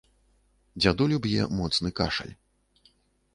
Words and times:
Дзядулю 0.83 1.19
б'е 1.27 1.43
моцны 1.59 1.93
кашаль. 2.01 2.33